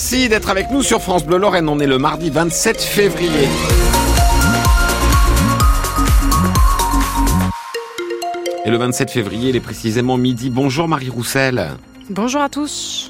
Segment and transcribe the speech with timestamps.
[0.00, 1.68] Merci d'être avec nous sur France Bleu Lorraine.
[1.68, 3.48] On est le mardi 27 février.
[8.64, 10.50] Et le 27 février, il est précisément midi.
[10.50, 11.70] Bonjour Marie Roussel.
[12.10, 13.07] Bonjour à tous.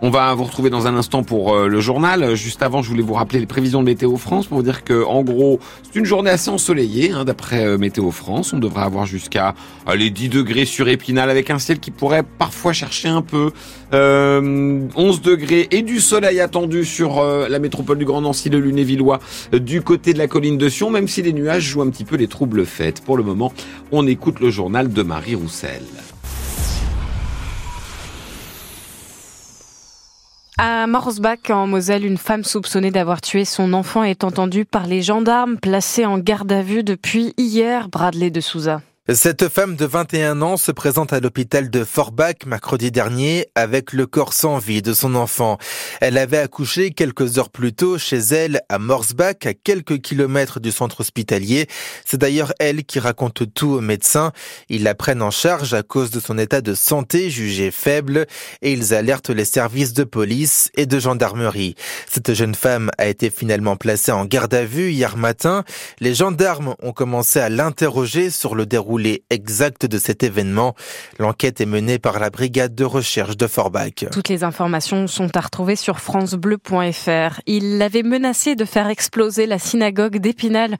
[0.00, 2.36] On va vous retrouver dans un instant pour euh, le journal.
[2.36, 5.04] Juste avant, je voulais vous rappeler les prévisions de Météo France pour vous dire que,
[5.04, 8.52] en gros, c'est une journée assez ensoleillée, hein, d'après euh, Météo France.
[8.52, 9.56] On devrait avoir jusqu'à
[9.88, 13.50] euh, les 10 degrés sur Épinal avec un ciel qui pourrait parfois chercher un peu.
[13.90, 19.18] 11 degrés et du soleil attendu sur la métropole du Grand Nancy, le Lunévillois,
[19.52, 22.16] du côté de la colline de Sion, même si les nuages jouent un petit peu
[22.16, 23.00] les troubles fêtes.
[23.00, 23.50] Pour le moment,
[23.90, 25.80] on écoute le journal de Marie Roussel.
[30.60, 35.02] À Morsbach, en Moselle, une femme soupçonnée d'avoir tué son enfant est entendue par les
[35.02, 38.80] gendarmes placés en garde à vue depuis hier, Bradley de Souza.
[39.14, 44.06] Cette femme de 21 ans se présente à l'hôpital de Forbach mercredi dernier avec le
[44.06, 45.56] corps sans vie de son enfant.
[46.02, 50.72] Elle avait accouché quelques heures plus tôt chez elle à Morsbach, à quelques kilomètres du
[50.72, 51.68] centre hospitalier.
[52.04, 54.32] C'est d'ailleurs elle qui raconte tout aux médecins.
[54.68, 58.26] Ils la prennent en charge à cause de son état de santé jugé faible
[58.60, 61.76] et ils alertent les services de police et de gendarmerie.
[62.10, 65.64] Cette jeune femme a été finalement placée en garde à vue hier matin.
[65.98, 70.74] Les gendarmes ont commencé à l'interroger sur le déroulement les exact de cet événement.
[71.18, 74.06] L'enquête est menée par la brigade de recherche de Forbach.
[74.12, 77.40] Toutes les informations sont à retrouver sur francebleu.fr.
[77.46, 80.76] Il l'avait menacé de faire exploser la synagogue d'Épinal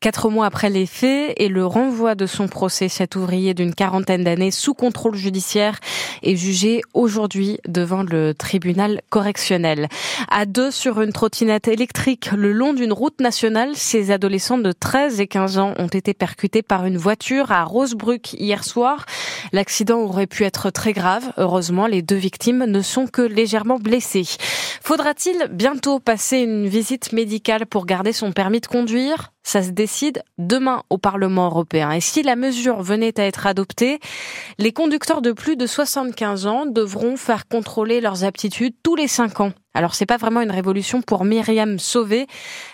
[0.00, 2.88] quatre mois après les faits et le renvoi de son procès.
[2.88, 5.78] Cet ouvrier d'une quarantaine d'années sous contrôle judiciaire
[6.22, 9.88] est jugé aujourd'hui devant le tribunal correctionnel.
[10.30, 15.20] À deux sur une trottinette électrique le long d'une route nationale, ces adolescents de 13
[15.20, 19.06] et 15 ans ont été percutés par une voiture à Rosebruck hier soir.
[19.52, 21.32] L'accident aurait pu être très grave.
[21.36, 24.26] Heureusement, les deux victimes ne sont que légèrement blessées.
[24.84, 29.32] Faudra-t-il bientôt passer une visite médicale pour garder son permis de conduire?
[29.44, 31.92] Ça se décide demain au Parlement européen.
[31.92, 34.00] Et si la mesure venait à être adoptée,
[34.58, 39.40] les conducteurs de plus de 75 ans devront faire contrôler leurs aptitudes tous les 5
[39.40, 39.52] ans.
[39.72, 42.26] Alors c'est pas vraiment une révolution pour Myriam Sauvé.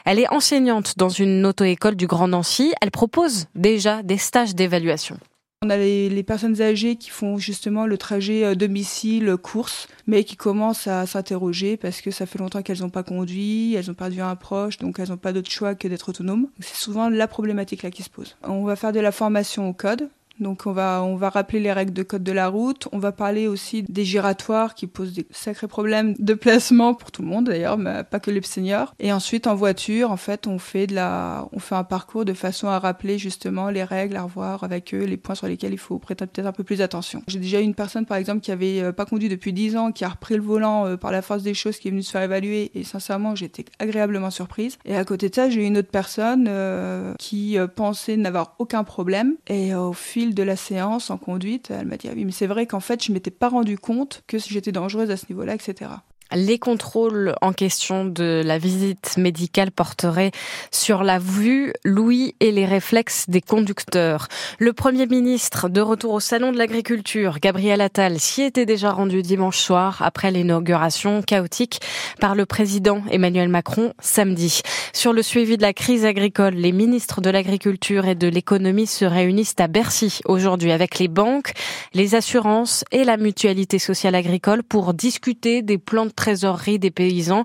[0.06, 2.72] Elle est enseignante dans une auto-école du Grand Nancy.
[2.80, 5.18] Elle propose déjà des stages d'évaluation.
[5.60, 10.86] On a les, personnes âgées qui font justement le trajet euh, domicile-course, mais qui commencent
[10.86, 14.36] à s'interroger parce que ça fait longtemps qu'elles n'ont pas conduit, elles ont perdu un
[14.36, 16.46] proche, donc elles n'ont pas d'autre choix que d'être autonomes.
[16.60, 18.36] C'est souvent la problématique là qui se pose.
[18.44, 20.08] On va faire de la formation au code,
[20.40, 22.88] donc on va, on va rappeler les règles de code de la route.
[22.92, 27.22] On va parler aussi des giratoires qui posent des sacrés problèmes de placement pour tout
[27.22, 28.94] le monde d'ailleurs, mais pas que les seniors.
[28.98, 32.32] Et ensuite en voiture, en fait, on fait de la, on fait un parcours de
[32.32, 35.78] façon à rappeler justement les règles, à revoir avec eux les points sur lesquels il
[35.78, 37.22] faut prêter peut-être un peu plus attention.
[37.28, 39.92] J'ai déjà eu une personne par exemple qui avait euh, pas conduit depuis 10 ans,
[39.92, 42.10] qui a repris le volant euh, par la force des choses, qui est venue se
[42.10, 44.78] faire évaluer et sincèrement j'étais agréablement surprise.
[44.84, 48.84] Et à côté de ça, j'ai eu une autre personne euh, qui pensait n'avoir aucun
[48.84, 52.32] problème et au fil de la séance en conduite, elle m'a dit ah oui mais
[52.32, 55.54] c'est vrai qu'en fait je m'étais pas rendu compte que j'étais dangereuse à ce niveau-là,
[55.54, 55.90] etc.
[56.34, 60.30] Les contrôles en question de la visite médicale porteraient
[60.70, 64.28] sur la vue, l'ouïe et les réflexes des conducteurs.
[64.58, 69.22] Le Premier ministre, de retour au Salon de l'Agriculture, Gabriel Attal, s'y était déjà rendu
[69.22, 71.80] dimanche soir après l'inauguration chaotique
[72.20, 74.60] par le président Emmanuel Macron samedi.
[74.92, 79.06] Sur le suivi de la crise agricole, les ministres de l'Agriculture et de l'Économie se
[79.06, 81.52] réunissent à Bercy aujourd'hui avec les banques,
[81.94, 87.44] les assurances et la mutualité sociale agricole pour discuter des plans trésorerie des paysans.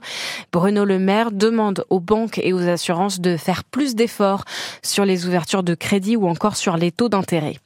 [0.51, 4.45] Bruno Le Maire demande aux banques et aux assurances de faire plus d'efforts
[4.81, 7.57] sur les ouvertures de crédit ou encore sur les taux d'intérêt.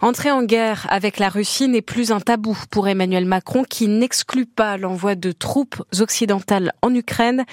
[0.00, 4.46] Entrer en guerre avec la Russie n'est plus un tabou pour Emmanuel Macron qui n'exclut
[4.46, 7.44] pas l'envoi de troupes occidentales en Ukraine.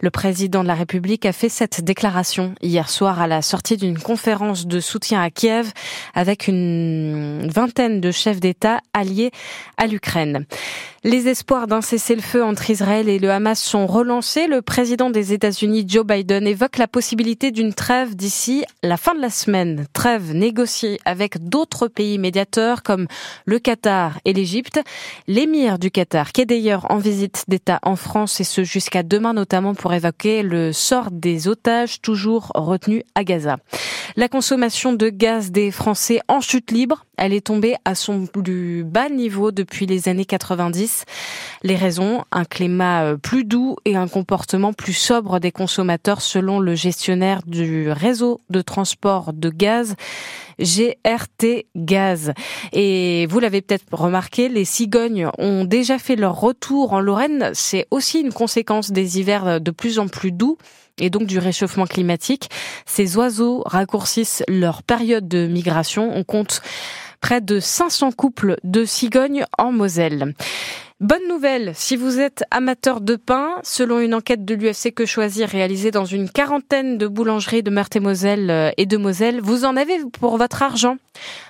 [0.00, 3.98] Le président de la République a fait cette déclaration hier soir à la sortie d'une
[3.98, 5.72] conférence de soutien à Kiev
[6.14, 9.30] avec une vingtaine de chefs d'État alliés
[9.76, 10.46] à l'Ukraine.
[11.02, 14.46] Les espoirs d'un cessez-le-feu entre Israël et le Hamas sont relancés.
[14.46, 19.20] Le président des États-Unis, Joe Biden, évoque la possibilité d'une trêve d'ici la fin de
[19.20, 19.86] la semaine.
[19.94, 23.06] Trêve négociée avec d'autres pays médiateurs comme
[23.46, 24.78] le Qatar et l'Égypte.
[25.26, 29.32] L'émir du Qatar, qui est d'ailleurs en visite d'État en France et ce jusqu'à demain
[29.32, 33.58] notamment pour évoquer le sort des otages toujours retenus à Gaza.
[34.16, 38.82] La consommation de gaz des Français en chute libre, elle est tombée à son plus
[38.82, 41.04] bas niveau depuis les années 90.
[41.62, 46.60] Les raisons, un climat euh, plus doux et un comportement plus sobre des consommateurs selon
[46.60, 49.94] le gestionnaire du réseau de transport de gaz.
[50.60, 52.32] GRT Gaz.
[52.72, 57.50] Et vous l'avez peut-être remarqué, les cigognes ont déjà fait leur retour en Lorraine.
[57.54, 60.58] C'est aussi une conséquence des hivers de plus en plus doux
[60.98, 62.50] et donc du réchauffement climatique.
[62.84, 66.12] Ces oiseaux raccourcissent leur période de migration.
[66.14, 66.60] On compte
[67.20, 70.34] près de 500 couples de cigognes en Moselle.
[71.00, 75.48] Bonne nouvelle, si vous êtes amateur de pain, selon une enquête de l'UFC Que Choisir
[75.48, 79.96] réalisée dans une quarantaine de boulangeries de Meurthe-et-Moselle euh, et de Moselle, vous en avez
[80.20, 80.98] pour votre argent.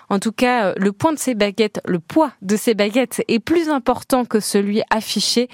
[0.09, 3.41] En tout cas, euh, le point de ces baguettes, le poids de ces baguettes est
[3.41, 5.49] plus important que celui affiché.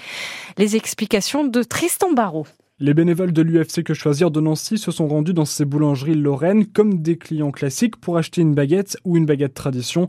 [0.59, 2.45] Les explications de Tristan Barrault.
[2.79, 6.67] Les bénévoles de l'UFC Que Choisir de Nancy se sont rendus dans ces boulangeries lorraines
[6.67, 10.07] comme des clients classiques pour acheter une baguette ou une baguette tradition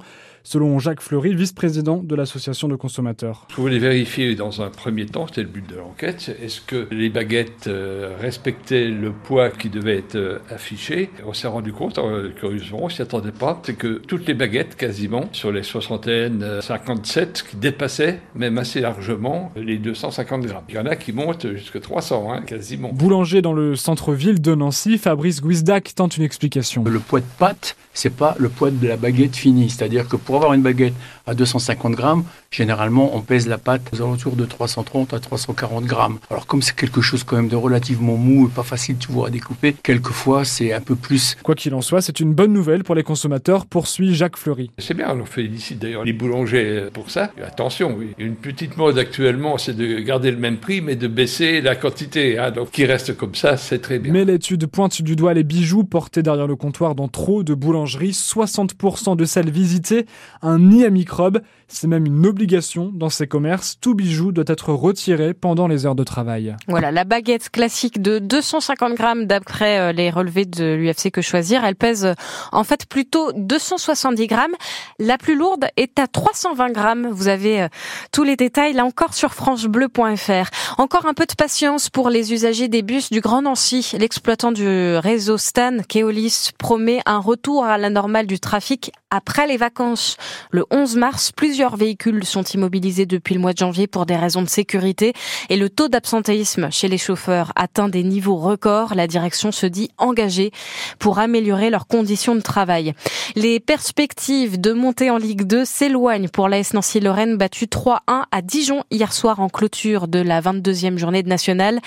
[0.49, 3.47] selon Jacques Fleury, vice-président de l'association de consommateurs.
[3.51, 7.11] Je voulais vérifier dans un premier temps, c'était le but de l'enquête, est-ce que les
[7.11, 11.11] baguettes euh, respectaient le poids qui devait être euh, affiché?
[11.27, 14.75] On s'est rendu compte, euh, curieusement, on s'y attendait pas, c'est que toutes les baguettes,
[14.75, 20.65] quasiment, sur les soixantaines, 57, qui dépassaient même assez largement les 250 grammes.
[20.71, 22.91] Il y en a qui montent jusqu'à 300, hein, quasiment.
[22.95, 26.85] Boulanger dans le centre-ville de Nancy, Fabrice Guizdac tente une explication.
[26.85, 30.38] Le poids de pâte, c'est pas le poids de la baguette finie, c'est-à-dire que pour
[30.39, 30.95] avoir une baguette
[31.27, 36.19] à 250 grammes, généralement, on pèse la pâte aux alentours de 330 à 340 grammes.
[36.31, 39.29] Alors, comme c'est quelque chose quand même de relativement mou et pas facile, tu vois,
[39.29, 41.37] à découper, quelquefois, c'est un peu plus.
[41.43, 44.71] Quoi qu'il en soit, c'est une bonne nouvelle pour les consommateurs, poursuit Jacques Fleury.
[44.79, 47.31] C'est bien, on félicite d'ailleurs les boulangers pour ça.
[47.45, 48.15] attention, oui.
[48.19, 52.39] Une petite mode actuellement, c'est de garder le même prix, mais de baisser la quantité.
[52.39, 52.51] Hein.
[52.51, 54.13] donc, qui reste comme ça, c'est très bien.
[54.13, 58.13] Mais l'étude pointe du doigt les bijoux portés derrière le comptoir dans trop de boulangeries.
[58.13, 60.07] 60% de celles visitées
[60.43, 61.41] un nid à microbes.
[61.71, 63.77] C'est même une obligation dans ces commerces.
[63.79, 66.57] Tout bijou doit être retiré pendant les heures de travail.
[66.67, 71.67] Voilà, la baguette classique de 250 grammes d'après euh, les relevés de l'UFC que choisir.
[71.67, 72.15] Elle pèse euh,
[72.53, 74.55] en fait plutôt 270 grammes.
[74.99, 77.09] La plus lourde est à 320 grammes.
[77.11, 77.69] Vous avez euh,
[78.13, 80.79] tous les détails là encore sur franchebleu.fr.
[80.79, 83.93] Encore un peu de patience pour les usagers des bus du Grand Nancy.
[83.99, 89.59] L'exploitant du réseau Stan, Keolis, promet un retour à la normale du trafic après les
[89.59, 90.08] vacances.
[90.51, 94.43] Le 11 mars, plusieurs véhicules sont immobilisés depuis le mois de janvier pour des raisons
[94.43, 95.13] de sécurité
[95.49, 98.95] et le taux d'absentéisme chez les chauffeurs atteint des niveaux records.
[98.95, 100.51] La direction se dit engagée
[100.99, 102.95] pour améliorer leurs conditions de travail.
[103.37, 107.99] Les perspectives de montée en Ligue 2 s'éloignent pour l'AS Nancy-Lorraine battue 3-1
[108.31, 111.81] à Dijon hier soir en clôture de la 22e journée de nationale.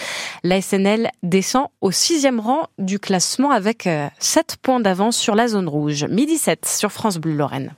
[0.44, 5.47] La SNL descend au sixième rang du classement avec 7 euh, points d'avance sur la
[5.47, 6.06] zone rouge.
[6.06, 7.74] Midi 7 sur France Bleu Lorraine.